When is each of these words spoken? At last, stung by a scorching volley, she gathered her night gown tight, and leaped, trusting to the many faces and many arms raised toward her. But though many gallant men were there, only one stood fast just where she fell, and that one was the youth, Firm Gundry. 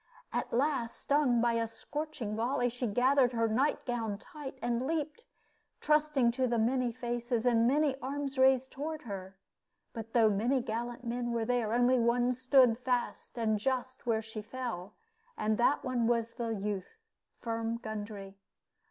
At 0.33 0.51
last, 0.51 0.97
stung 0.97 1.41
by 1.41 1.53
a 1.53 1.67
scorching 1.67 2.35
volley, 2.35 2.69
she 2.69 2.87
gathered 2.87 3.33
her 3.33 3.47
night 3.47 3.85
gown 3.85 4.17
tight, 4.17 4.57
and 4.59 4.87
leaped, 4.87 5.25
trusting 5.79 6.31
to 6.31 6.47
the 6.47 6.57
many 6.57 6.91
faces 6.91 7.45
and 7.45 7.67
many 7.67 7.95
arms 7.99 8.35
raised 8.39 8.71
toward 8.71 9.03
her. 9.03 9.37
But 9.93 10.13
though 10.13 10.27
many 10.31 10.59
gallant 10.59 11.03
men 11.03 11.33
were 11.33 11.45
there, 11.45 11.71
only 11.71 11.99
one 11.99 12.33
stood 12.33 12.79
fast 12.79 13.37
just 13.57 14.07
where 14.07 14.23
she 14.23 14.41
fell, 14.41 14.95
and 15.37 15.59
that 15.59 15.83
one 15.83 16.07
was 16.07 16.31
the 16.31 16.49
youth, 16.49 16.97
Firm 17.37 17.77
Gundry. 17.77 18.39